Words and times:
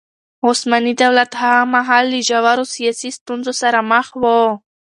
عثماني 0.47 0.93
دولت 1.03 1.31
هغه 1.41 1.61
مهال 1.73 2.05
له 2.11 2.19
ژورو 2.29 2.71
سياسي 2.75 3.09
ستونزو 3.17 3.51
سره 3.61 3.79
مخ 3.91 4.07
و. 4.21 4.23